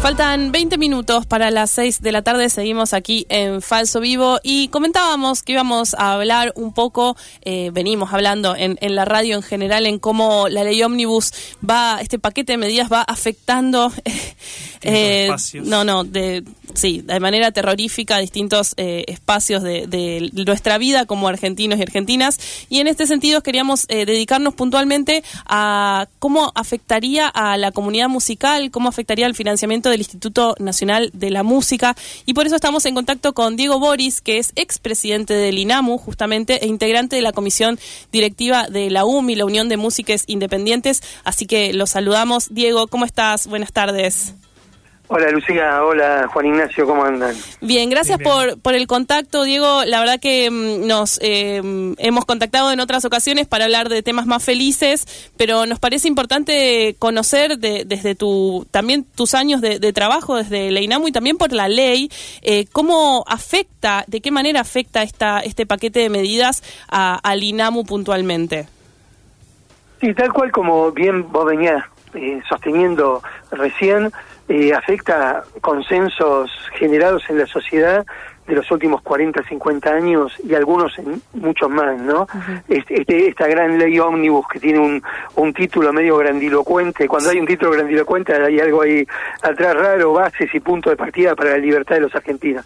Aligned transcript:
Faltan 0.00 0.52
20 0.52 0.78
minutos 0.78 1.26
para 1.26 1.50
las 1.50 1.70
6 1.72 2.00
de 2.02 2.12
la 2.12 2.22
tarde, 2.22 2.48
seguimos 2.50 2.92
aquí 2.92 3.26
en 3.28 3.60
Falso 3.60 3.98
Vivo 3.98 4.38
y 4.44 4.68
comentábamos 4.68 5.42
que 5.42 5.52
íbamos 5.52 5.94
a 5.94 6.12
hablar 6.12 6.52
un 6.54 6.72
poco, 6.72 7.16
eh, 7.42 7.70
venimos 7.72 8.12
hablando 8.12 8.54
en, 8.54 8.78
en, 8.80 8.94
la 8.94 9.04
radio 9.04 9.34
en 9.34 9.42
general, 9.42 9.86
en 9.86 9.98
cómo 9.98 10.48
la 10.48 10.62
ley 10.62 10.80
ómnibus 10.84 11.32
va, 11.68 11.98
este 12.00 12.20
paquete 12.20 12.52
de 12.52 12.58
medidas 12.58 12.90
va 12.92 13.02
afectando, 13.02 13.92
eh, 14.82 15.30
no, 15.64 15.82
no, 15.82 16.04
de, 16.04 16.44
sí, 16.74 17.02
de 17.02 17.20
manera 17.20 17.50
terrorífica 17.52 18.18
distintos 18.18 18.74
eh, 18.76 19.04
espacios 19.08 19.62
de, 19.62 20.30
nuestra 20.32 20.78
vida 20.78 21.06
como 21.06 21.28
argentinos 21.28 21.78
y 21.78 21.82
argentinas 21.82 22.38
y 22.68 22.80
en 22.80 22.86
este 22.86 23.06
sentido 23.06 23.42
queríamos 23.42 23.86
eh, 23.88 24.06
dedicarnos 24.06 24.54
puntualmente 24.54 25.22
a 25.46 26.08
cómo 26.18 26.52
afectaría 26.54 27.28
a 27.28 27.56
la 27.56 27.72
comunidad 27.72 28.08
musical, 28.08 28.70
cómo 28.70 28.88
afectaría 28.88 29.26
al 29.26 29.34
financiamiento 29.34 29.90
del 29.90 30.00
Instituto 30.00 30.54
Nacional 30.58 31.10
de 31.12 31.30
la 31.30 31.42
Música 31.42 31.96
y 32.26 32.34
por 32.34 32.46
eso 32.46 32.56
estamos 32.56 32.86
en 32.86 32.94
contacto 32.94 33.34
con 33.34 33.56
Diego 33.56 33.78
Boris, 33.78 34.20
que 34.20 34.38
es 34.38 34.52
expresidente 34.56 35.34
del 35.34 35.58
INAMU 35.58 35.98
justamente 35.98 36.64
e 36.64 36.66
integrante 36.66 37.16
de 37.16 37.22
la 37.22 37.32
comisión 37.32 37.78
directiva 38.12 38.68
de 38.68 38.90
la 38.90 39.04
UMI, 39.04 39.34
la 39.34 39.44
Unión 39.44 39.68
de 39.68 39.76
Músicas 39.76 40.24
Independientes. 40.26 41.02
Así 41.24 41.46
que 41.46 41.72
los 41.72 41.90
saludamos. 41.90 42.48
Diego, 42.50 42.86
¿cómo 42.86 43.04
estás? 43.04 43.46
Buenas 43.46 43.72
tardes. 43.72 44.34
Hola 45.10 45.30
Lucía, 45.30 45.82
hola 45.82 46.28
Juan 46.30 46.46
Ignacio, 46.46 46.86
¿cómo 46.86 47.02
andan? 47.02 47.34
Bien, 47.62 47.88
gracias 47.88 48.18
Por, 48.18 48.60
por 48.60 48.74
el 48.74 48.86
contacto, 48.86 49.42
Diego. 49.44 49.84
La 49.86 50.00
verdad 50.00 50.20
que 50.20 50.50
mm, 50.50 50.86
nos 50.86 51.18
eh, 51.22 51.62
hemos 51.96 52.26
contactado 52.26 52.70
en 52.72 52.80
otras 52.80 53.06
ocasiones 53.06 53.46
para 53.46 53.64
hablar 53.64 53.88
de 53.88 54.02
temas 54.02 54.26
más 54.26 54.44
felices, 54.44 55.32
pero 55.38 55.64
nos 55.64 55.78
parece 55.78 56.08
importante 56.08 56.94
conocer 56.98 57.58
de, 57.58 57.84
desde 57.86 58.16
tu 58.16 58.66
también 58.70 59.04
tus 59.04 59.34
años 59.34 59.62
de, 59.62 59.78
de, 59.78 59.92
trabajo 59.94 60.36
desde 60.36 60.70
la 60.70 60.80
INAMU 60.80 61.08
y 61.08 61.12
también 61.12 61.38
por 61.38 61.52
la 61.52 61.68
ley 61.68 62.10
eh, 62.42 62.66
cómo 62.70 63.24
afecta, 63.26 64.04
de 64.08 64.20
qué 64.20 64.30
manera 64.30 64.60
afecta 64.60 65.02
esta 65.02 65.40
este 65.40 65.64
paquete 65.64 66.00
de 66.00 66.10
medidas 66.10 66.62
a, 66.90 67.14
al 67.14 67.42
INAMU 67.42 67.84
puntualmente. 67.84 68.68
Sí, 70.02 70.12
tal 70.12 70.34
cual 70.34 70.52
como 70.52 70.92
bien 70.92 71.32
vos 71.32 71.46
venías 71.46 71.82
eh, 72.14 72.42
sosteniendo 72.46 73.22
recién 73.50 74.12
eh, 74.48 74.72
afecta 74.72 75.44
consensos 75.60 76.50
generados 76.78 77.22
en 77.28 77.38
la 77.38 77.46
sociedad 77.46 78.06
de 78.48 78.54
los 78.54 78.70
últimos 78.70 79.02
40, 79.02 79.42
50 79.42 79.90
años 79.90 80.32
y 80.42 80.54
algunos 80.54 80.98
en 80.98 81.20
muchos 81.34 81.68
más, 81.68 82.00
¿no? 82.00 82.26
este, 82.66 83.28
esta 83.28 83.46
gran 83.46 83.78
ley 83.78 83.98
ómnibus 83.98 84.46
que 84.48 84.58
tiene 84.58 84.78
un, 84.78 85.02
un 85.36 85.52
título 85.52 85.92
medio 85.92 86.16
grandilocuente, 86.16 87.06
cuando 87.06 87.28
hay 87.28 87.38
un 87.38 87.46
título 87.46 87.72
grandilocuente 87.72 88.32
hay 88.32 88.58
algo 88.58 88.80
ahí 88.80 89.06
atrás 89.42 89.76
raro, 89.76 90.14
bases 90.14 90.52
y 90.54 90.60
punto 90.60 90.88
de 90.88 90.96
partida 90.96 91.36
para 91.36 91.50
la 91.50 91.58
libertad 91.58 91.96
de 91.96 92.00
los 92.00 92.14
argentinos. 92.14 92.64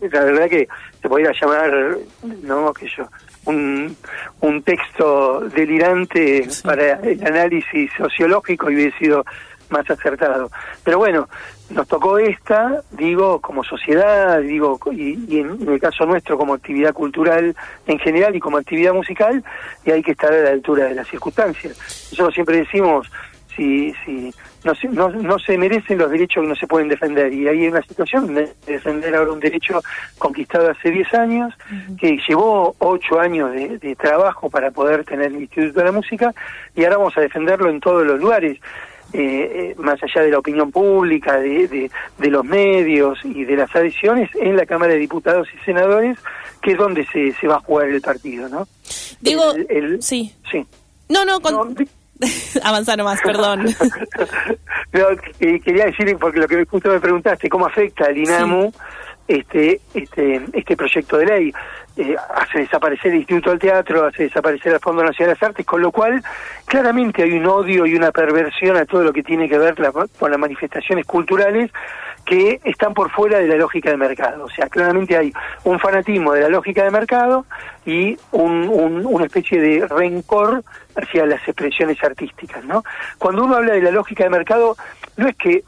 La 0.00 0.24
verdad 0.24 0.48
que 0.48 0.68
se 1.00 1.08
podría 1.08 1.32
llamar, 1.32 1.96
no, 2.42 2.72
que 2.74 2.86
yo, 2.86 3.08
un, 3.46 3.96
un 4.40 4.62
texto 4.62 5.40
delirante 5.54 6.48
sí. 6.50 6.62
para 6.62 7.00
el 7.00 7.26
análisis 7.26 7.90
sociológico 7.96 8.70
y 8.70 8.74
hubiese 8.74 8.98
sido 8.98 9.24
más 9.70 9.88
acertado. 9.90 10.50
Pero 10.82 10.98
bueno, 10.98 11.28
nos 11.70 11.88
tocó 11.88 12.18
esta, 12.18 12.82
digo, 12.90 13.40
como 13.40 13.64
sociedad, 13.64 14.40
digo, 14.40 14.78
y, 14.92 15.18
y 15.28 15.40
en, 15.40 15.62
en, 15.62 15.72
el 15.72 15.80
caso 15.80 16.04
nuestro 16.06 16.36
como 16.36 16.54
actividad 16.54 16.92
cultural 16.92 17.56
en 17.86 17.98
general 17.98 18.36
y 18.36 18.40
como 18.40 18.58
actividad 18.58 18.92
musical, 18.92 19.42
y 19.84 19.90
hay 19.90 20.02
que 20.02 20.12
estar 20.12 20.32
a 20.32 20.42
la 20.42 20.50
altura 20.50 20.84
de 20.84 20.94
las 20.94 21.08
circunstancias. 21.08 21.76
Nosotros 22.10 22.34
siempre 22.34 22.58
decimos, 22.58 23.10
si, 23.56 23.94
si 24.04 24.32
no 24.64 24.74
se, 24.74 24.88
no, 24.88 25.10
no 25.10 25.38
se 25.38 25.56
merecen 25.58 25.98
los 25.98 26.10
derechos 26.10 26.42
que 26.42 26.48
no 26.48 26.56
se 26.56 26.66
pueden 26.66 26.88
defender, 26.88 27.32
y 27.32 27.48
hay 27.48 27.68
una 27.68 27.82
situación 27.82 28.34
de 28.34 28.52
defender 28.66 29.14
ahora 29.14 29.32
un 29.32 29.40
derecho 29.40 29.82
conquistado 30.18 30.70
hace 30.70 30.90
10 30.90 31.14
años, 31.14 31.54
uh 31.70 31.74
-huh. 31.74 31.98
que 31.98 32.18
llevó 32.28 32.74
8 32.78 33.20
años 33.20 33.52
de, 33.52 33.78
de 33.78 33.96
trabajo 33.96 34.50
para 34.50 34.70
poder 34.70 35.04
tener 35.04 35.26
el 35.26 35.40
Instituto 35.40 35.80
de 35.80 35.84
la 35.86 35.92
Música, 35.92 36.34
y 36.74 36.84
ahora 36.84 36.98
vamos 36.98 37.16
a 37.16 37.20
defenderlo 37.20 37.70
en 37.70 37.80
todos 37.80 38.06
los 38.06 38.18
lugares. 38.20 38.58
Eh, 39.12 39.74
más 39.78 40.02
allá 40.02 40.22
de 40.22 40.30
la 40.30 40.38
opinión 40.38 40.72
pública, 40.72 41.38
de, 41.38 41.68
de, 41.68 41.90
de, 42.18 42.30
los 42.30 42.44
medios 42.44 43.18
y 43.24 43.44
de 43.44 43.56
las 43.56 43.74
adhesiones, 43.74 44.28
en 44.34 44.56
la 44.56 44.66
Cámara 44.66 44.94
de 44.94 44.98
Diputados 44.98 45.46
y 45.54 45.64
Senadores, 45.64 46.18
que 46.60 46.72
es 46.72 46.78
donde 46.78 47.06
se, 47.06 47.32
se 47.32 47.46
va 47.46 47.56
a 47.56 47.60
jugar 47.60 47.88
el 47.88 48.00
partido, 48.00 48.48
¿no? 48.48 48.66
Digo, 49.20 49.52
el, 49.54 49.66
el, 49.70 50.02
sí. 50.02 50.34
Sí. 50.50 50.66
No, 51.08 51.24
no, 51.24 51.40
con... 51.40 51.54
no 51.54 51.74
nomás, 52.96 53.20
perdón. 53.22 53.64
no, 54.92 55.06
eh, 55.40 55.60
quería 55.60 55.86
decir, 55.86 56.16
porque 56.18 56.40
lo 56.40 56.48
que 56.48 56.64
justo 56.64 56.90
me 56.90 57.00
preguntaste, 57.00 57.48
¿cómo 57.48 57.66
afecta 57.66 58.06
al 58.06 58.16
INAMU 58.16 58.70
sí. 58.70 58.78
Este, 59.26 59.80
este, 59.94 60.42
este 60.52 60.76
proyecto 60.76 61.18
de 61.18 61.26
ley? 61.26 61.52
Eh, 61.96 62.16
hace 62.34 62.58
desaparecer 62.58 63.12
el 63.12 63.18
Instituto 63.18 63.50
del 63.50 63.60
Teatro, 63.60 64.04
hace 64.04 64.24
desaparecer 64.24 64.72
el 64.72 64.80
Fondo 64.80 65.04
Nacional 65.04 65.34
de 65.34 65.40
las 65.40 65.48
Artes, 65.50 65.64
con 65.64 65.80
lo 65.80 65.92
cual 65.92 66.20
claramente 66.64 67.22
hay 67.22 67.34
un 67.34 67.46
odio 67.46 67.86
y 67.86 67.94
una 67.94 68.10
perversión 68.10 68.76
a 68.76 68.84
todo 68.84 69.04
lo 69.04 69.12
que 69.12 69.22
tiene 69.22 69.48
que 69.48 69.58
ver 69.58 69.78
la, 69.78 69.92
con 69.92 70.30
las 70.30 70.40
manifestaciones 70.40 71.06
culturales 71.06 71.70
que 72.24 72.60
están 72.64 72.94
por 72.94 73.10
fuera 73.10 73.38
de 73.38 73.46
la 73.46 73.54
lógica 73.54 73.90
de 73.90 73.96
mercado. 73.96 74.44
O 74.44 74.50
sea, 74.50 74.68
claramente 74.68 75.16
hay 75.16 75.32
un 75.62 75.78
fanatismo 75.78 76.32
de 76.32 76.40
la 76.40 76.48
lógica 76.48 76.82
de 76.82 76.90
mercado 76.90 77.46
y 77.86 78.18
un, 78.32 78.68
un, 78.68 79.06
una 79.06 79.26
especie 79.26 79.60
de 79.60 79.86
rencor 79.86 80.64
hacia 80.96 81.26
las 81.26 81.46
expresiones 81.46 82.02
artísticas, 82.02 82.64
¿no? 82.64 82.82
Cuando 83.18 83.44
uno 83.44 83.56
habla 83.56 83.74
de 83.74 83.82
la 83.82 83.90
lógica 83.92 84.24
de 84.24 84.30
mercado, 84.30 84.76
no 85.16 85.28
es 85.28 85.36
que 85.36 85.62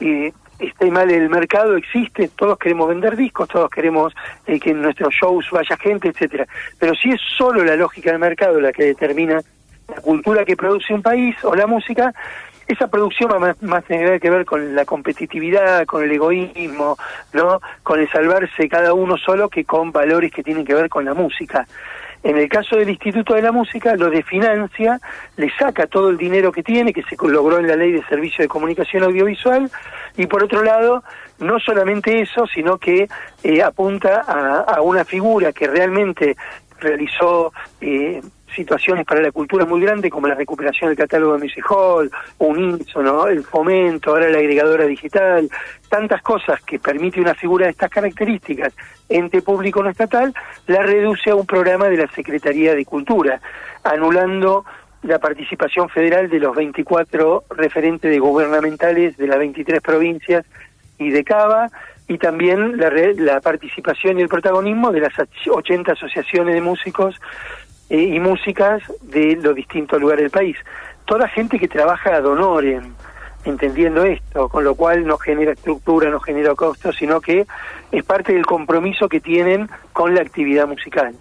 eh, 0.00 0.32
esté 0.58 0.90
mal 0.90 1.10
el 1.10 1.28
mercado, 1.28 1.76
existe, 1.76 2.28
todos 2.28 2.58
queremos 2.58 2.88
vender 2.88 3.16
discos, 3.16 3.48
todos 3.48 3.70
queremos 3.70 4.14
eh, 4.46 4.58
que 4.60 4.70
en 4.70 4.82
nuestros 4.82 5.14
shows 5.14 5.46
vaya 5.50 5.76
gente, 5.76 6.08
etcétera. 6.08 6.46
Pero 6.78 6.94
si 6.94 7.10
es 7.10 7.20
solo 7.36 7.64
la 7.64 7.76
lógica 7.76 8.10
del 8.10 8.20
mercado 8.20 8.60
la 8.60 8.72
que 8.72 8.84
determina 8.84 9.40
la 9.88 10.00
cultura 10.00 10.44
que 10.44 10.56
produce 10.56 10.94
un 10.94 11.02
país 11.02 11.36
o 11.44 11.54
la 11.54 11.66
música, 11.66 12.12
esa 12.66 12.88
producción 12.88 13.30
va 13.30 13.38
más, 13.38 13.62
más 13.62 13.84
que 13.84 14.30
ver 14.30 14.44
con 14.44 14.74
la 14.74 14.84
competitividad, 14.84 15.84
con 15.84 16.02
el 16.02 16.12
egoísmo, 16.12 16.96
¿no? 17.32 17.60
Con 17.82 18.00
el 18.00 18.08
salvarse 18.10 18.68
cada 18.68 18.94
uno 18.94 19.18
solo 19.18 19.48
que 19.48 19.64
con 19.64 19.92
valores 19.92 20.32
que 20.32 20.42
tienen 20.42 20.64
que 20.64 20.74
ver 20.74 20.88
con 20.88 21.04
la 21.04 21.14
música. 21.14 21.66
En 22.24 22.38
el 22.38 22.48
caso 22.48 22.76
del 22.76 22.88
Instituto 22.88 23.34
de 23.34 23.42
la 23.42 23.52
Música, 23.52 23.94
lo 23.96 24.08
de 24.08 24.22
financia, 24.22 24.98
le 25.36 25.50
saca 25.58 25.86
todo 25.86 26.08
el 26.08 26.16
dinero 26.16 26.52
que 26.52 26.62
tiene, 26.62 26.94
que 26.94 27.02
se 27.02 27.16
logró 27.28 27.58
en 27.58 27.68
la 27.68 27.76
Ley 27.76 27.92
de 27.92 28.02
Servicio 28.06 28.42
de 28.42 28.48
Comunicación 28.48 29.02
Audiovisual, 29.02 29.70
y 30.16 30.26
por 30.26 30.42
otro 30.42 30.62
lado, 30.62 31.04
no 31.38 31.60
solamente 31.60 32.22
eso, 32.22 32.46
sino 32.46 32.78
que 32.78 33.08
eh, 33.42 33.62
apunta 33.62 34.22
a, 34.26 34.60
a, 34.60 34.80
una 34.80 35.04
figura 35.04 35.52
que 35.52 35.66
realmente 35.66 36.34
realizó 36.80 37.52
eh, 37.82 38.22
situaciones 38.54 39.04
para 39.04 39.20
la 39.20 39.32
cultura 39.32 39.64
muy 39.64 39.80
grandes 39.80 40.10
como 40.10 40.28
la 40.28 40.34
recuperación 40.34 40.90
del 40.90 40.96
catálogo 40.96 41.34
de 41.34 41.44
Music 41.44 41.64
Hall, 41.70 42.10
UNISO, 42.38 43.02
¿no? 43.02 43.26
el 43.26 43.42
fomento, 43.44 44.10
ahora 44.10 44.28
la 44.28 44.38
agregadora 44.38 44.84
digital, 44.84 45.48
tantas 45.88 46.22
cosas 46.22 46.60
que 46.62 46.78
permite 46.78 47.20
una 47.20 47.34
figura 47.34 47.66
de 47.66 47.72
estas 47.72 47.90
características, 47.90 48.72
ente 49.08 49.42
público 49.42 49.82
no 49.82 49.90
estatal, 49.90 50.34
la 50.66 50.82
reduce 50.82 51.30
a 51.30 51.34
un 51.34 51.46
programa 51.46 51.88
de 51.88 51.98
la 51.98 52.08
Secretaría 52.08 52.74
de 52.74 52.84
Cultura, 52.84 53.40
anulando 53.82 54.64
la 55.02 55.18
participación 55.18 55.88
federal 55.88 56.30
de 56.30 56.40
los 56.40 56.56
24 56.56 57.44
referentes 57.50 58.18
gubernamentales 58.18 59.16
de 59.16 59.26
las 59.26 59.38
23 59.38 59.80
provincias 59.82 60.46
y 60.98 61.10
de 61.10 61.24
Cava, 61.24 61.68
y 62.08 62.18
también 62.18 62.76
la, 62.76 62.90
la 63.16 63.40
participación 63.40 64.18
y 64.18 64.22
el 64.22 64.28
protagonismo 64.28 64.92
de 64.92 65.00
las 65.00 65.12
80 65.48 65.92
asociaciones 65.92 66.54
de 66.54 66.60
músicos 66.60 67.18
eh, 67.90 68.02
y 68.02 68.20
músicas 68.20 68.82
de 69.02 69.36
los 69.36 69.54
distintos 69.54 70.00
lugares 70.00 70.22
del 70.22 70.30
país. 70.30 70.56
Toda 71.04 71.28
gente 71.28 71.58
que 71.58 71.68
trabaja 71.68 72.16
ad 72.16 72.24
honorem, 72.24 72.94
entendiendo 73.44 74.04
esto, 74.04 74.48
con 74.48 74.64
lo 74.64 74.74
cual 74.74 75.06
no 75.06 75.18
genera 75.18 75.52
estructura, 75.52 76.10
no 76.10 76.20
genera 76.20 76.54
costos, 76.54 76.96
sino 76.96 77.20
que 77.20 77.46
es 77.92 78.04
parte 78.04 78.32
del 78.32 78.46
compromiso 78.46 79.08
que 79.08 79.20
tienen 79.20 79.68
con 79.92 80.14
la 80.14 80.22
actividad 80.22 80.66
musical. 80.66 81.14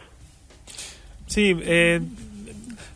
Sí, 1.28 1.58
eh, 1.64 2.00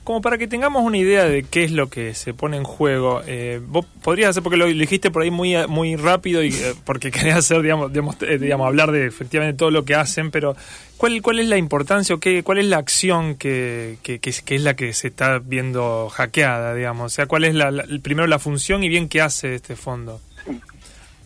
como 0.08 0.22
para 0.22 0.38
que 0.38 0.48
tengamos 0.48 0.84
una 0.84 0.98
idea 0.98 1.26
de 1.26 1.44
qué 1.44 1.66
es 1.66 1.74
lo 1.74 1.90
que 1.90 2.14
se 2.14 2.34
pone 2.34 2.56
en 2.56 2.64
juego, 2.64 3.22
eh, 3.28 3.60
vos 3.62 3.86
podrías 4.02 4.30
hacer, 4.30 4.42
porque 4.42 4.56
lo 4.56 4.66
dijiste 4.68 5.12
por 5.12 5.22
ahí 5.22 5.32
muy 5.32 5.54
muy 5.68 5.98
rápido 5.98 6.42
y 6.44 6.48
eh, 6.48 6.76
porque 6.86 7.12
querías 7.12 7.40
hacer, 7.40 7.62
digamos, 7.62 7.92
digamos, 7.92 8.16
eh, 8.22 8.38
digamos, 8.38 8.68
hablar 8.68 8.94
de 8.94 9.06
efectivamente 9.06 9.58
todo 9.58 9.70
lo 9.70 9.84
que 9.84 9.96
hacen, 9.96 10.32
pero 10.32 10.56
¿cuál, 10.96 11.22
cuál 11.22 11.40
es 11.40 11.50
la 11.50 11.58
importancia 11.58 12.16
o 12.16 12.20
qué, 12.22 12.42
cuál 12.42 12.60
es 12.60 12.68
la 12.68 12.78
acción 12.78 13.36
que, 13.36 13.98
que, 14.02 14.20
que, 14.20 14.32
que 14.32 14.56
es 14.56 14.62
la 14.62 14.78
que 14.78 14.94
se 14.94 15.10
está 15.10 15.40
viendo 15.40 16.08
hackeada, 16.08 16.74
digamos? 16.74 17.08
O 17.08 17.10
sea, 17.14 17.26
¿cuál 17.26 17.44
es 17.44 17.54
la, 17.54 17.72
la, 17.72 17.84
primero 18.02 18.28
la 18.28 18.40
función 18.40 18.86
y 18.86 18.88
bien 18.88 19.10
qué 19.10 19.20
hace 19.20 19.56
este 19.56 19.76
fondo? 19.76 20.22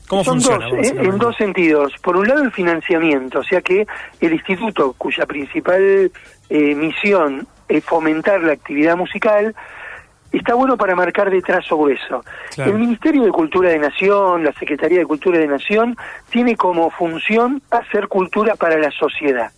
¿Cómo 0.07 0.23
Son 0.23 0.41
funciona? 0.41 0.65
Dos, 0.65 0.87
eh, 0.87 0.95
en 0.97 1.19
dos 1.19 1.35
sentidos. 1.35 1.93
Por 2.01 2.17
un 2.17 2.27
lado, 2.27 2.41
el 2.41 2.51
financiamiento, 2.51 3.41
o 3.41 3.43
sea 3.43 3.61
que 3.61 3.85
el 4.19 4.33
instituto, 4.33 4.95
cuya 4.97 5.27
principal 5.27 6.11
eh, 7.71 7.79
fomentar 7.79 8.41
la 8.41 8.51
actividad 8.51 8.97
musical, 8.97 9.55
está 10.29 10.55
bueno 10.55 10.75
para 10.75 10.93
marcar 10.93 11.29
de 11.29 11.41
trazo 11.41 11.77
grueso. 11.77 12.23
El 12.57 12.73
Ministerio 12.73 13.23
de 13.23 13.31
Cultura 13.31 13.69
de 13.69 13.79
Nación, 13.79 14.43
la 14.43 14.51
Secretaría 14.53 14.99
de 14.99 15.05
Cultura 15.05 15.39
de 15.39 15.47
Nación, 15.47 15.95
tiene 16.29 16.57
como 16.57 16.89
función 16.89 17.61
hacer 17.71 18.09
cultura 18.09 18.55
para 18.55 18.77
la 18.77 18.91
sociedad. 18.91 19.51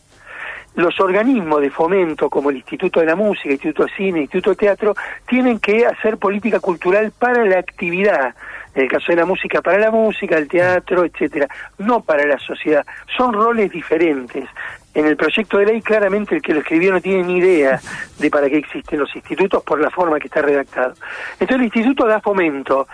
Los 0.75 0.99
organismos 0.99 1.61
de 1.61 1.71
fomento, 1.71 2.29
como 2.29 2.51
el 2.51 2.57
Instituto 2.57 2.99
de 2.99 3.07
la 3.07 3.15
Música, 3.15 3.49
Instituto 3.49 3.85
de 3.85 3.91
Cine, 3.95 4.21
Instituto 4.21 4.51
de 4.51 4.55
Teatro, 4.57 4.95
tienen 5.27 5.59
que 5.59 5.87
hacer 5.87 6.17
política 6.17 6.59
cultural 6.59 7.11
para 7.17 7.45
la 7.45 7.57
actividad, 7.57 8.35
en 8.75 8.83
el 8.83 8.89
caso 8.89 9.11
de 9.11 9.17
la 9.17 9.25
música 9.25 9.61
para 9.61 9.77
la 9.77 9.91
música, 9.91 10.37
el 10.37 10.47
teatro, 10.47 11.05
etcétera, 11.05 11.47
no 11.77 12.01
para 12.01 12.25
la 12.25 12.39
sociedad. 12.39 12.85
Son 13.15 13.33
roles 13.33 13.71
diferentes. 13.71 14.49
En 14.95 15.07
el 15.07 15.17
proyecto 15.17 15.57
de 15.57 15.65
ley 15.65 15.81
claramente 15.81 16.35
el 16.35 16.41
que 16.41 16.53
lo 16.53 16.59
escribió 16.59 16.91
no 16.91 17.01
tiene 17.01 17.23
ni 17.23 17.37
idea 17.37 17.81
de 18.19 18.29
para 18.29 18.47
qué 18.47 18.57
existen 18.57 18.99
los 18.99 19.15
institutos 19.15 19.63
por 19.63 19.81
la 19.81 19.89
forma 19.89 20.19
que 20.19 20.27
está 20.27 20.43
redactado. 20.43 20.93
Entonces 21.39 21.55
el 21.55 21.63
instituto 21.63 22.05
da 22.05 22.19
fomento, 22.19 22.87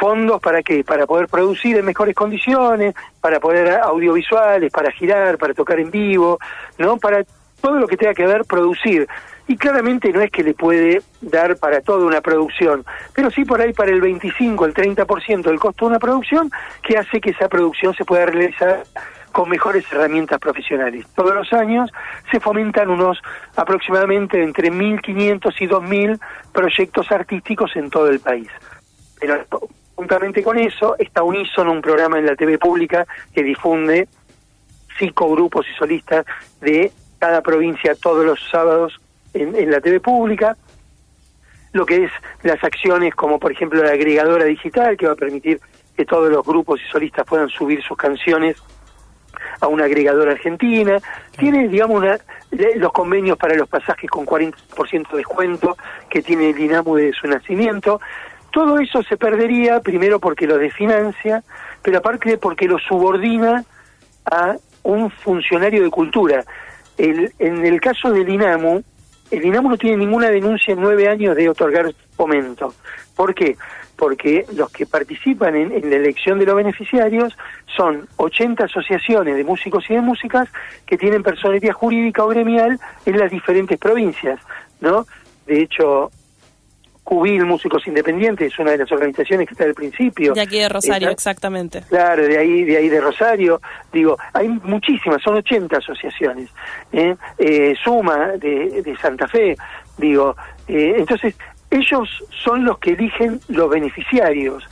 fondos 0.00 0.40
para 0.40 0.62
qué? 0.62 0.82
Para 0.82 1.06
poder 1.06 1.28
producir 1.28 1.76
en 1.76 1.84
mejores 1.84 2.14
condiciones, 2.16 2.94
para 3.20 3.38
poder 3.38 3.70
audiovisuales, 3.70 4.72
para 4.72 4.90
girar, 4.90 5.38
para 5.38 5.54
tocar 5.54 5.78
en 5.78 5.92
vivo, 5.92 6.38
¿no? 6.78 6.96
Para 6.96 7.22
todo 7.60 7.78
lo 7.78 7.86
que 7.86 7.96
tenga 7.96 8.14
que 8.14 8.26
ver 8.26 8.44
producir 8.44 9.06
y 9.46 9.56
claramente 9.56 10.12
no 10.12 10.20
es 10.20 10.30
que 10.30 10.42
le 10.42 10.54
puede 10.54 11.02
dar 11.20 11.56
para 11.56 11.80
toda 11.80 12.06
una 12.06 12.20
producción, 12.20 12.84
pero 13.14 13.30
sí 13.30 13.44
por 13.44 13.60
ahí 13.60 13.72
para 13.72 13.90
el 13.90 14.00
25, 14.00 14.64
el 14.64 14.74
30% 14.74 15.42
del 15.42 15.58
costo 15.58 15.84
de 15.84 15.90
una 15.90 15.98
producción, 15.98 16.50
que 16.82 16.96
hace 16.96 17.20
que 17.20 17.30
esa 17.30 17.48
producción 17.48 17.94
se 17.94 18.04
pueda 18.04 18.26
realizar 18.26 18.84
con 19.32 19.48
mejores 19.48 19.84
herramientas 19.90 20.38
profesionales. 20.38 21.06
Todos 21.14 21.34
los 21.34 21.52
años 21.52 21.90
se 22.30 22.38
fomentan 22.38 22.88
unos 22.88 23.20
aproximadamente 23.56 24.42
entre 24.42 24.70
1.500 24.70 25.54
y 25.58 25.66
2.000 25.66 26.20
proyectos 26.52 27.10
artísticos 27.10 27.74
en 27.74 27.90
todo 27.90 28.08
el 28.08 28.20
país. 28.20 28.48
Pero 29.18 29.44
juntamente 29.96 30.42
con 30.42 30.56
eso 30.58 30.94
está 30.98 31.24
Unísono, 31.24 31.72
un 31.72 31.82
programa 31.82 32.18
en 32.18 32.26
la 32.26 32.36
TV 32.36 32.58
pública 32.58 33.06
que 33.34 33.42
difunde 33.42 34.08
cinco 34.98 35.28
grupos 35.30 35.66
y 35.68 35.76
solistas 35.76 36.24
de 36.60 36.92
cada 37.18 37.40
provincia 37.40 37.96
todos 37.96 38.24
los 38.24 38.38
sábados 38.50 39.00
en, 39.34 39.70
la 39.70 39.80
TV 39.80 40.00
pública, 40.00 40.56
lo 41.72 41.84
que 41.84 42.04
es 42.04 42.12
las 42.42 42.62
acciones 42.62 43.14
como 43.14 43.38
por 43.38 43.52
ejemplo 43.52 43.82
la 43.82 43.90
agregadora 43.90 44.44
digital 44.44 44.96
que 44.96 45.06
va 45.06 45.12
a 45.12 45.16
permitir 45.16 45.60
que 45.96 46.04
todos 46.04 46.30
los 46.30 46.44
grupos 46.44 46.80
y 46.80 46.90
solistas 46.90 47.26
puedan 47.26 47.48
subir 47.48 47.82
sus 47.82 47.96
canciones 47.96 48.56
a 49.60 49.66
una 49.68 49.84
agregadora 49.84 50.32
argentina, 50.32 50.98
tiene 51.36 51.68
digamos 51.68 51.98
una, 51.98 52.18
los 52.76 52.92
convenios 52.92 53.36
para 53.36 53.54
los 53.54 53.68
pasajes 53.68 54.08
con 54.10 54.26
40% 54.26 55.10
de 55.10 55.16
descuento 55.16 55.76
que 56.08 56.22
tiene 56.22 56.50
el 56.50 56.56
Dinamo 56.56 56.96
de 56.96 57.12
su 57.12 57.26
nacimiento, 57.26 58.00
todo 58.54 58.78
eso 58.78 59.02
se 59.02 59.16
perdería 59.16 59.80
primero 59.80 60.20
porque 60.20 60.46
lo 60.46 60.58
desfinancia, 60.58 61.42
pero 61.82 61.98
aparte 61.98 62.38
porque 62.38 62.66
lo 62.66 62.78
subordina 62.78 63.64
a 64.24 64.56
un 64.84 65.10
funcionario 65.10 65.82
de 65.82 65.90
cultura. 65.90 66.44
El, 66.96 67.32
en 67.40 67.66
el 67.66 67.80
caso 67.80 68.12
del 68.12 68.24
Dinamo, 68.24 68.82
el 69.30 69.40
Dinamo 69.40 69.70
no 69.70 69.76
tiene 69.76 69.96
ninguna 69.96 70.28
denuncia 70.28 70.72
en 70.72 70.80
nueve 70.80 71.08
años 71.08 71.36
de 71.36 71.48
otorgar 71.48 71.94
fomento. 72.16 72.74
¿Por 73.16 73.34
qué? 73.34 73.56
Porque 73.96 74.44
los 74.54 74.70
que 74.70 74.86
participan 74.86 75.54
en, 75.54 75.90
la 75.90 75.96
elección 75.96 76.38
de 76.38 76.46
los 76.46 76.56
beneficiarios 76.56 77.36
son 77.76 78.08
80 78.16 78.64
asociaciones 78.64 79.36
de 79.36 79.44
músicos 79.44 79.84
y 79.88 79.94
de 79.94 80.00
músicas 80.00 80.48
que 80.86 80.98
tienen 80.98 81.22
personalidad 81.22 81.72
jurídica 81.72 82.24
o 82.24 82.28
gremial 82.28 82.78
en 83.06 83.18
las 83.18 83.30
diferentes 83.30 83.78
provincias, 83.78 84.40
¿no? 84.80 85.06
De 85.46 85.60
hecho, 85.62 86.10
Cubil 87.04 87.44
Músicos 87.44 87.86
Independientes 87.86 88.52
es 88.52 88.58
una 88.58 88.70
de 88.70 88.78
las 88.78 88.90
organizaciones 88.90 89.46
que 89.46 89.52
está 89.52 89.64
al 89.64 89.74
principio. 89.74 90.32
De 90.32 90.40
aquí 90.40 90.58
de 90.58 90.70
Rosario, 90.70 91.10
exactamente. 91.10 91.82
Claro, 91.90 92.26
de 92.26 92.38
ahí, 92.38 92.64
de 92.64 92.78
ahí 92.78 92.88
de 92.88 93.00
Rosario. 93.00 93.60
Digo, 93.92 94.16
hay 94.32 94.48
muchísimas, 94.48 95.22
son 95.22 95.36
80 95.36 95.76
asociaciones. 95.76 96.50
¿eh? 96.92 97.14
Eh, 97.36 97.74
Suma 97.84 98.32
de, 98.38 98.82
de, 98.82 98.96
Santa 98.96 99.28
Fe, 99.28 99.54
digo. 99.98 100.34
Eh, 100.66 100.94
entonces, 100.96 101.34
ellos 101.70 102.08
son 102.42 102.64
los 102.64 102.78
que 102.78 102.92
eligen 102.92 103.38
los 103.48 103.68
beneficiarios, 103.68 104.64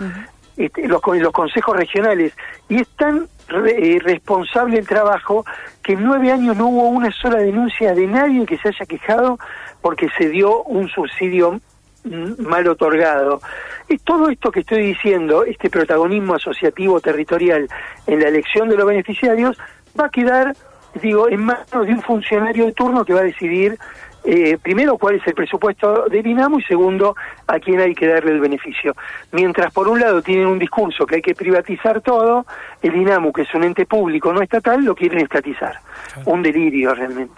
este, 0.56 0.88
los, 0.88 1.02
los 1.06 1.32
consejos 1.32 1.76
regionales, 1.76 2.32
y 2.68 2.80
es 2.80 2.88
tan 2.96 3.28
responsable 3.48 4.78
el 4.78 4.86
trabajo 4.86 5.44
que 5.82 5.92
en 5.92 6.04
nueve 6.04 6.32
años 6.32 6.56
no 6.56 6.68
hubo 6.68 6.88
una 6.88 7.10
sola 7.10 7.38
denuncia 7.38 7.92
de 7.92 8.06
nadie 8.06 8.46
que 8.46 8.56
se 8.56 8.68
haya 8.68 8.86
quejado 8.86 9.38
porque 9.82 10.08
se 10.16 10.30
dio 10.30 10.62
un 10.62 10.88
subsidio 10.88 11.60
mal 12.04 12.66
otorgado. 12.68 13.40
Y 13.88 13.98
todo 13.98 14.28
esto 14.28 14.50
que 14.50 14.60
estoy 14.60 14.82
diciendo, 14.82 15.44
este 15.44 15.70
protagonismo 15.70 16.34
asociativo 16.34 17.00
territorial 17.00 17.68
en 18.06 18.20
la 18.20 18.28
elección 18.28 18.68
de 18.68 18.76
los 18.76 18.86
beneficiarios, 18.86 19.58
va 19.98 20.06
a 20.06 20.10
quedar, 20.10 20.56
digo, 21.00 21.28
en 21.28 21.44
manos 21.44 21.86
de 21.86 21.92
un 21.92 22.02
funcionario 22.02 22.66
de 22.66 22.72
turno 22.72 23.04
que 23.04 23.14
va 23.14 23.20
a 23.20 23.24
decidir 23.24 23.78
eh, 24.24 24.58
primero, 24.62 24.98
cuál 24.98 25.16
es 25.16 25.26
el 25.26 25.34
presupuesto 25.34 26.06
del 26.08 26.26
INAMU 26.26 26.60
y 26.60 26.62
segundo, 26.62 27.16
a 27.46 27.58
quién 27.58 27.80
hay 27.80 27.94
que 27.94 28.06
darle 28.06 28.32
el 28.32 28.40
beneficio. 28.40 28.94
Mientras 29.32 29.72
por 29.72 29.88
un 29.88 30.00
lado 30.00 30.22
tienen 30.22 30.46
un 30.46 30.58
discurso 30.58 31.06
que 31.06 31.16
hay 31.16 31.22
que 31.22 31.34
privatizar 31.34 32.00
todo, 32.00 32.46
el 32.82 32.94
INAMU, 32.94 33.32
que 33.32 33.42
es 33.42 33.54
un 33.54 33.64
ente 33.64 33.86
público 33.86 34.32
no 34.32 34.42
estatal, 34.42 34.84
lo 34.84 34.94
quieren 34.94 35.20
estatizar. 35.20 35.78
Un 36.24 36.42
delirio 36.42 36.94
realmente. 36.94 37.34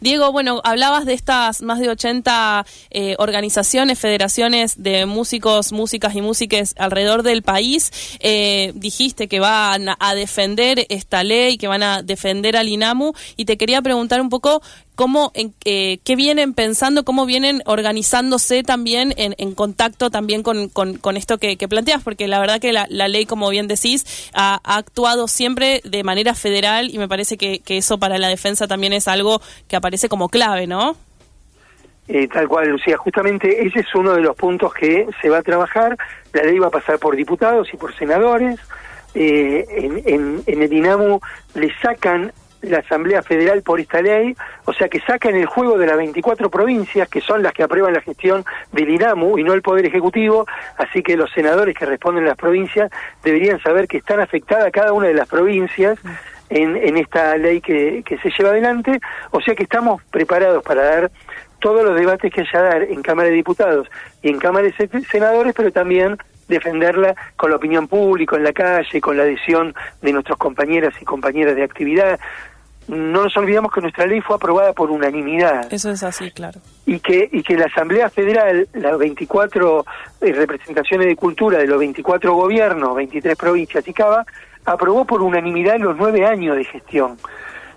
Diego, 0.00 0.32
bueno, 0.32 0.60
hablabas 0.64 1.04
de 1.06 1.14
estas 1.14 1.62
más 1.62 1.78
de 1.78 1.88
80 1.88 2.64
eh, 2.90 3.14
organizaciones, 3.18 3.98
federaciones 3.98 4.82
de 4.82 5.06
músicos, 5.06 5.72
músicas 5.72 6.14
y 6.14 6.22
músiques 6.22 6.74
alrededor 6.78 7.22
del 7.22 7.42
país. 7.42 8.18
Eh, 8.20 8.72
dijiste 8.74 9.28
que 9.28 9.40
van 9.40 9.88
a 9.98 10.14
defender 10.14 10.86
esta 10.88 11.22
ley, 11.22 11.56
que 11.56 11.68
van 11.68 11.82
a 11.82 12.02
defender 12.02 12.56
al 12.56 12.68
INAMU 12.68 13.12
y 13.36 13.44
te 13.44 13.56
quería 13.56 13.82
preguntar 13.82 14.20
un 14.20 14.28
poco 14.28 14.62
cómo, 14.96 15.30
eh, 15.34 15.98
qué 16.02 16.16
vienen 16.16 16.54
pensando, 16.54 17.04
cómo 17.04 17.26
vienen 17.26 17.62
organizándose 17.66 18.64
también 18.64 19.14
en, 19.16 19.54
contacto 19.54 20.10
también 20.10 20.42
con, 20.42 20.68
con, 20.68 21.16
esto 21.16 21.38
que, 21.38 21.56
planteas, 21.68 22.02
porque 22.02 22.26
la 22.26 22.40
verdad 22.40 22.60
que 22.60 22.72
la, 22.72 22.86
ley, 22.88 23.26
como 23.26 23.48
bien 23.50 23.68
decís, 23.68 24.30
ha, 24.34 24.58
actuado 24.64 25.28
siempre 25.28 25.80
de 25.84 26.02
manera 26.02 26.34
federal 26.34 26.90
y 26.92 26.98
me 26.98 27.08
parece 27.08 27.36
que, 27.36 27.60
que, 27.60 27.76
eso 27.76 27.98
para 27.98 28.18
la 28.18 28.28
defensa 28.28 28.66
también 28.66 28.92
es 28.92 29.06
algo 29.06 29.40
que 29.68 29.76
aparece 29.76 30.08
como 30.08 30.28
clave, 30.28 30.66
¿no? 30.66 30.96
Eh, 32.08 32.28
tal 32.28 32.48
cual, 32.48 32.68
Lucía. 32.68 32.96
Justamente 32.96 33.66
ese 33.66 33.80
es 33.80 33.94
uno 33.94 34.14
de 34.14 34.22
los 34.22 34.36
puntos 34.36 34.72
que 34.72 35.06
se 35.20 35.28
va 35.28 35.38
a 35.38 35.42
trabajar. 35.42 35.96
La 36.32 36.42
ley 36.42 36.58
va 36.58 36.68
a 36.68 36.70
pasar 36.70 36.98
por 36.98 37.16
diputados 37.16 37.68
y 37.72 37.76
por 37.76 37.94
senadores. 37.96 38.60
Eh, 39.14 39.64
en, 39.70 40.02
en, 40.04 40.42
en 40.46 40.62
el 40.62 40.68
Dinamo 40.68 41.20
le 41.54 41.72
sacan 41.80 42.32
la 42.68 42.78
Asamblea 42.78 43.22
Federal 43.22 43.62
por 43.62 43.80
esta 43.80 44.00
ley, 44.00 44.36
o 44.64 44.72
sea 44.72 44.88
que 44.88 45.00
sacan 45.00 45.34
el 45.34 45.46
juego 45.46 45.78
de 45.78 45.86
las 45.86 45.96
24 45.96 46.50
provincias, 46.50 47.08
que 47.08 47.20
son 47.20 47.42
las 47.42 47.52
que 47.52 47.62
aprueban 47.62 47.92
la 47.92 48.00
gestión 48.00 48.44
del 48.72 48.90
INAMU 48.90 49.38
y 49.38 49.44
no 49.44 49.52
el 49.52 49.62
Poder 49.62 49.86
Ejecutivo, 49.86 50.46
así 50.78 51.02
que 51.02 51.16
los 51.16 51.30
senadores 51.32 51.74
que 51.76 51.86
responden 51.86 52.24
las 52.24 52.36
provincias 52.36 52.90
deberían 53.22 53.60
saber 53.60 53.88
que 53.88 53.98
están 53.98 54.20
afectadas 54.20 54.70
cada 54.72 54.92
una 54.92 55.08
de 55.08 55.14
las 55.14 55.28
provincias 55.28 55.98
en, 56.48 56.76
en 56.76 56.96
esta 56.96 57.36
ley 57.36 57.60
que, 57.60 58.02
que 58.04 58.18
se 58.18 58.30
lleva 58.30 58.50
adelante, 58.50 59.00
o 59.30 59.40
sea 59.40 59.54
que 59.54 59.64
estamos 59.64 60.02
preparados 60.10 60.62
para 60.62 60.82
dar 60.82 61.10
todos 61.58 61.84
los 61.84 61.96
debates 61.96 62.32
que 62.32 62.42
haya 62.42 62.62
dar 62.62 62.82
en 62.82 63.02
Cámara 63.02 63.28
de 63.28 63.34
Diputados 63.34 63.88
y 64.22 64.28
en 64.28 64.38
Cámara 64.38 64.66
de 64.66 65.04
Senadores, 65.10 65.54
pero 65.56 65.72
también 65.72 66.16
defenderla 66.48 67.14
con 67.36 67.50
la 67.50 67.56
opinión 67.56 67.88
pública, 67.88 68.36
en 68.36 68.44
la 68.44 68.52
calle, 68.52 69.00
con 69.00 69.16
la 69.16 69.24
adhesión 69.24 69.74
de 70.02 70.12
nuestros 70.12 70.38
compañeras 70.38 70.94
y 71.00 71.04
compañeras 71.04 71.56
de 71.56 71.64
actividad. 71.64 72.20
No 72.88 73.24
nos 73.24 73.36
olvidamos 73.36 73.72
que 73.72 73.80
nuestra 73.80 74.06
ley 74.06 74.20
fue 74.20 74.36
aprobada 74.36 74.72
por 74.72 74.90
unanimidad. 74.90 75.72
Eso 75.72 75.90
es 75.90 76.02
así, 76.02 76.30
claro. 76.30 76.60
Y 76.84 77.00
que, 77.00 77.28
y 77.32 77.42
que 77.42 77.56
la 77.56 77.66
Asamblea 77.66 78.08
Federal, 78.10 78.68
las 78.74 78.96
24 78.96 79.84
eh, 80.20 80.32
representaciones 80.32 81.08
de 81.08 81.16
cultura 81.16 81.58
de 81.58 81.66
los 81.66 81.78
24 81.78 82.32
gobiernos, 82.34 82.94
23 82.94 83.36
provincias 83.36 83.86
y 83.88 83.92
Cava, 83.92 84.24
aprobó 84.64 85.04
por 85.04 85.22
unanimidad 85.22 85.78
los 85.78 85.96
nueve 85.96 86.26
años 86.26 86.56
de 86.56 86.64
gestión. 86.64 87.18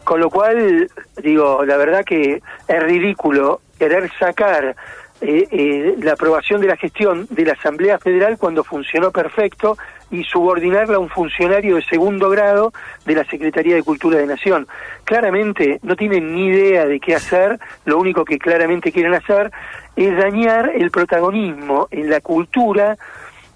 Con 0.03 0.19
lo 0.19 0.29
cual, 0.29 0.89
digo, 1.21 1.65
la 1.65 1.77
verdad 1.77 2.03
que 2.03 2.41
es 2.67 2.83
ridículo 2.83 3.61
querer 3.77 4.11
sacar 4.19 4.75
eh, 5.21 5.47
eh, 5.51 5.95
la 6.01 6.13
aprobación 6.13 6.61
de 6.61 6.67
la 6.67 6.77
gestión 6.77 7.27
de 7.29 7.43
la 7.45 7.53
Asamblea 7.53 7.99
Federal 7.99 8.37
cuando 8.37 8.63
funcionó 8.63 9.11
perfecto 9.11 9.77
y 10.11 10.23
subordinarla 10.23 10.95
a 10.95 10.99
un 10.99 11.09
funcionario 11.09 11.75
de 11.75 11.83
segundo 11.83 12.29
grado 12.29 12.71
de 13.05 13.15
la 13.15 13.25
Secretaría 13.25 13.75
de 13.75 13.83
Cultura 13.83 14.17
de 14.17 14.25
Nación. 14.25 14.67
Claramente 15.03 15.79
no 15.83 15.95
tienen 15.95 16.33
ni 16.33 16.47
idea 16.47 16.85
de 16.85 16.99
qué 16.99 17.15
hacer, 17.15 17.59
lo 17.85 17.99
único 17.99 18.23
que 18.23 18.39
claramente 18.39 18.91
quieren 18.91 19.13
hacer 19.13 19.51
es 19.95 20.17
dañar 20.17 20.71
el 20.73 20.89
protagonismo 20.89 21.87
en 21.91 22.09
la 22.09 22.21
cultura 22.21 22.97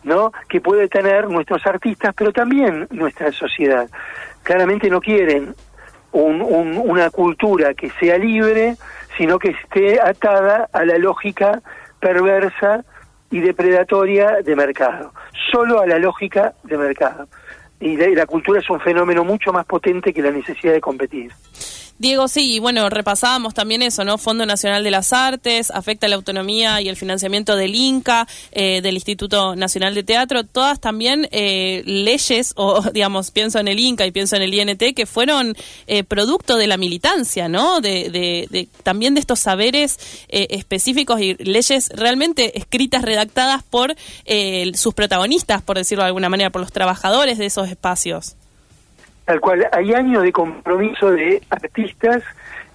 ¿no? 0.03 0.33
que 0.49 0.59
puede 0.59 0.89
tener 0.89 1.29
nuestros 1.29 1.65
artistas, 1.65 2.13
pero 2.13 2.33
también 2.33 2.87
nuestra 2.91 3.31
sociedad. 3.31 3.89
Claramente 4.43 4.89
no 4.89 4.99
quieren 4.99 5.55
una 6.11 7.09
cultura 7.09 7.73
que 7.73 7.89
sea 7.99 8.17
libre, 8.17 8.75
sino 9.17 9.39
que 9.39 9.49
esté 9.49 10.01
atada 10.01 10.69
a 10.71 10.85
la 10.85 10.97
lógica 10.97 11.61
perversa 11.99 12.83
y 13.31 13.39
depredatoria 13.39 14.41
de 14.43 14.55
mercado, 14.55 15.13
solo 15.51 15.81
a 15.81 15.87
la 15.87 15.97
lógica 15.97 16.53
de 16.63 16.77
mercado. 16.77 17.27
Y 17.79 17.97
la 17.97 18.25
cultura 18.25 18.59
es 18.59 18.69
un 18.69 18.79
fenómeno 18.79 19.25
mucho 19.25 19.51
más 19.51 19.65
potente 19.65 20.13
que 20.13 20.21
la 20.21 20.31
necesidad 20.31 20.73
de 20.73 20.81
competir. 20.81 21.31
Diego, 21.99 22.27
sí, 22.27 22.55
y 22.55 22.59
bueno, 22.59 22.89
repasábamos 22.89 23.53
también 23.53 23.83
eso, 23.83 24.03
¿no? 24.03 24.17
Fondo 24.17 24.47
Nacional 24.47 24.83
de 24.83 24.89
las 24.89 25.13
Artes, 25.13 25.69
afecta 25.69 26.07
la 26.07 26.15
autonomía 26.15 26.81
y 26.81 26.89
el 26.89 26.95
financiamiento 26.95 27.55
del 27.55 27.75
INCA, 27.75 28.27
eh, 28.51 28.81
del 28.81 28.95
Instituto 28.95 29.55
Nacional 29.55 29.93
de 29.93 30.03
Teatro, 30.03 30.43
todas 30.43 30.79
también 30.79 31.27
eh, 31.31 31.83
leyes, 31.85 32.53
o 32.55 32.81
digamos, 32.93 33.29
pienso 33.29 33.59
en 33.59 33.67
el 33.67 33.79
INCA 33.79 34.07
y 34.07 34.11
pienso 34.11 34.35
en 34.35 34.41
el 34.41 34.53
INT, 34.53 34.95
que 34.95 35.05
fueron 35.05 35.55
eh, 35.85 36.03
producto 36.03 36.57
de 36.57 36.65
la 36.65 36.77
militancia, 36.77 37.47
¿no? 37.47 37.79
De, 37.79 38.09
de, 38.09 38.67
también 38.81 39.13
de 39.13 39.19
estos 39.19 39.39
saberes 39.39 39.99
específicos 40.29 41.21
y 41.21 41.35
leyes 41.35 41.89
realmente 41.89 42.57
escritas, 42.57 43.03
redactadas 43.03 43.61
por 43.63 43.95
sus 44.73 44.93
protagonistas, 44.93 45.61
por 45.61 45.77
decirlo 45.77 46.03
de 46.03 46.07
alguna 46.07 46.29
manera, 46.29 46.49
por 46.49 46.61
los 46.61 46.71
trabajadores 46.71 47.37
de 47.37 47.45
esos 47.45 47.69
espacios. 47.69 48.35
Tal 49.25 49.39
cual, 49.39 49.67
hay 49.71 49.93
años 49.93 50.23
de 50.23 50.31
compromiso 50.31 51.11
de 51.11 51.41
artistas 51.49 52.23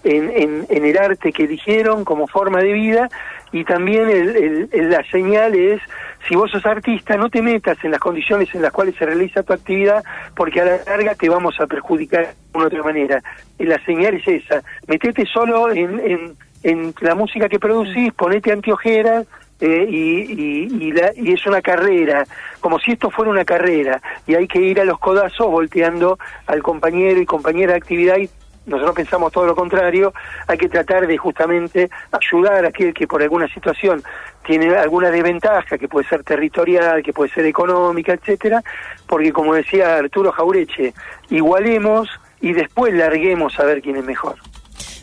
en, 0.04 0.66
en, 0.70 0.84
el 0.84 0.96
arte 0.96 1.32
que 1.32 1.44
eligieron 1.44 2.04
como 2.04 2.26
forma 2.26 2.60
de 2.60 2.72
vida 2.72 3.08
y 3.52 3.64
también 3.64 4.08
el, 4.08 4.90
la 4.90 5.02
señal 5.10 5.54
es, 5.54 5.80
si 6.26 6.36
vos 6.36 6.50
sos 6.50 6.64
artista, 6.64 7.16
no 7.16 7.28
te 7.28 7.42
metas 7.42 7.76
en 7.82 7.90
las 7.90 8.00
condiciones 8.00 8.54
en 8.54 8.62
las 8.62 8.72
cuales 8.72 8.94
se 8.96 9.04
realiza 9.04 9.42
tu 9.42 9.52
actividad 9.52 10.02
porque 10.34 10.60
a 10.60 10.64
la 10.64 10.78
larga 10.86 11.14
te 11.14 11.28
vamos 11.28 11.58
a 11.60 11.66
perjudicar 11.66 12.28
de 12.28 12.34
una 12.54 12.66
otra 12.66 12.82
manera. 12.82 13.22
Y 13.58 13.64
la 13.64 13.82
señal 13.84 14.14
es 14.14 14.28
esa, 14.28 14.62
metete 14.86 15.26
solo 15.26 15.70
en, 15.70 16.00
en, 16.00 16.36
en 16.62 16.94
la 17.00 17.14
música 17.14 17.48
que 17.48 17.58
producís, 17.58 18.12
ponete 18.14 18.52
anteojeras, 18.52 19.26
eh, 19.60 19.86
y, 19.88 20.90
y, 20.90 21.32
es 21.32 21.46
una 21.46 21.60
carrera, 21.60 22.24
como 22.60 22.78
si 22.78 22.92
esto 22.92 23.10
fuera 23.10 23.30
una 23.30 23.44
carrera, 23.44 24.00
y 24.26 24.34
hay 24.34 24.46
que 24.46 24.60
ir 24.60 24.80
a 24.80 24.84
los 24.84 24.98
codazos 24.98 25.48
volteando 25.48 26.18
al 26.46 26.62
compañero 26.62 27.20
y 27.20 27.26
compañera 27.26 27.72
de 27.72 27.78
actividad 27.78 28.18
y 28.18 28.30
nosotros 28.68 28.94
pensamos 28.94 29.32
todo 29.32 29.46
lo 29.46 29.56
contrario, 29.56 30.12
hay 30.46 30.58
que 30.58 30.68
tratar 30.68 31.06
de 31.06 31.16
justamente 31.16 31.88
ayudar 32.12 32.64
a 32.64 32.68
aquel 32.68 32.92
que 32.92 33.06
por 33.06 33.22
alguna 33.22 33.48
situación 33.48 34.02
tiene 34.44 34.76
alguna 34.76 35.10
desventaja, 35.10 35.78
que 35.78 35.88
puede 35.88 36.06
ser 36.06 36.22
territorial, 36.22 37.02
que 37.02 37.12
puede 37.12 37.30
ser 37.30 37.46
económica, 37.46 38.12
etcétera, 38.12 38.62
porque 39.06 39.32
como 39.32 39.54
decía 39.54 39.96
Arturo 39.96 40.32
Jaureche, 40.32 40.92
igualemos 41.30 42.08
y 42.40 42.52
después 42.52 42.92
larguemos 42.94 43.58
a 43.58 43.64
ver 43.64 43.80
quién 43.80 43.96
es 43.96 44.04
mejor. 44.04 44.36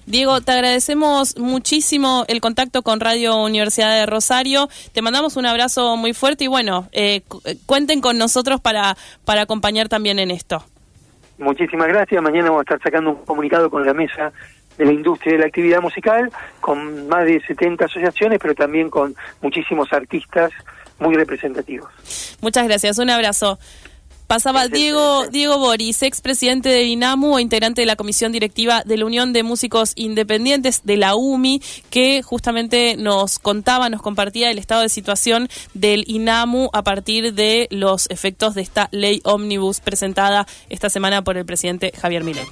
Diego, 0.06 0.40
te 0.42 0.52
agradecemos 0.52 1.36
muchísimo 1.38 2.26
el 2.28 2.40
contacto 2.40 2.84
con 2.84 3.00
Radio 3.00 3.38
Universidad 3.38 3.90
de 3.90 4.06
Rosario. 4.06 4.70
Te 4.94 5.02
mandamos 5.02 5.36
un 5.36 5.48
abrazo 5.48 5.98
muy 5.98 6.14
fuerte 6.14 6.44
y 6.44 6.48
bueno, 6.48 6.88
eh, 6.92 7.22
eh, 7.46 7.56
cuenten 7.66 8.02
con 8.02 8.18
nosotros 8.20 8.62
para, 8.62 8.96
para 9.26 9.42
acompañar 9.42 9.90
también 9.90 10.20
en 10.20 10.30
esto. 10.30 10.64
Muchísimas 11.40 11.88
gracias. 11.88 12.22
Mañana 12.22 12.50
vamos 12.50 12.60
a 12.60 12.64
estar 12.64 12.82
sacando 12.84 13.12
un 13.12 13.26
comunicado 13.26 13.70
con 13.72 13.84
la 13.84 13.96
mesa 13.96 14.32
de 14.78 14.86
la 14.86 14.94
industria 14.94 15.34
de 15.34 15.40
la 15.40 15.46
actividad 15.48 15.82
musical, 15.82 16.32
con 16.62 17.08
más 17.08 17.26
de 17.26 17.42
70 17.42 17.86
asociaciones, 17.86 18.40
pero 18.40 18.54
también 18.54 18.90
con 18.90 19.16
muchísimos 19.42 19.92
artistas 19.92 20.52
muy 21.00 21.16
representativos. 21.16 21.90
Muchas 22.42 22.68
gracias. 22.68 23.00
Un 23.00 23.10
abrazo. 23.10 23.58
Pasaba 24.28 24.68
Diego, 24.68 25.28
Diego 25.28 25.60
Boris, 25.60 26.02
expresidente 26.02 26.70
de 26.70 26.84
INAMU 26.86 27.38
e 27.38 27.44
integrante 27.44 27.82
de 27.82 27.86
la 27.86 27.96
comisión 27.96 28.32
directiva 28.32 28.82
de 28.84 28.98
la 28.98 29.06
Unión 29.06 29.34
de 29.34 29.44
Músicos 29.44 29.92
Independientes 29.96 30.82
de 30.84 30.98
la 30.98 31.16
UMI, 31.16 31.62
que 31.92 32.24
justamente 32.24 32.96
nos 32.98 33.38
contaba, 33.38 33.88
nos 33.90 34.02
compartía 34.02 34.50
el 34.50 34.58
estado 34.58 34.82
de 34.82 34.90
situación 34.90 35.48
del 35.76 36.06
INAMU 36.08 36.70
a 36.74 36.84
partir 36.84 37.36
de 37.36 37.68
los 37.70 38.10
efectos 38.10 38.56
de 38.56 38.64
esta 38.64 38.90
ley 38.92 39.22
ómnibus 39.26 39.80
presentada 39.80 40.48
esta 40.70 40.90
semana 40.90 41.24
por 41.24 41.38
el 41.38 41.46
presidente 41.46 41.92
Javier 41.96 42.24
Milei. 42.24 42.46